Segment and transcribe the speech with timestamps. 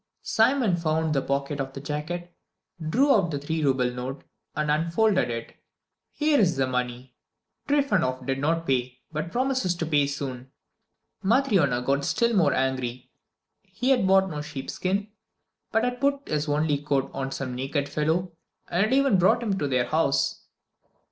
[0.23, 2.33] Simon found the pocket of the jacket,
[2.89, 4.23] drew out the three rouble note,
[4.55, 5.55] and unfolded it.
[6.11, 7.13] "Here is the money.
[7.69, 10.49] Trifonof did not pay, but promises to pay soon."
[11.23, 13.11] Matryona got still more angry;
[13.61, 15.05] he had bought no sheep skins,
[15.71, 18.31] but had put his only coat on some naked fellow
[18.69, 20.47] and had even brought him to their house.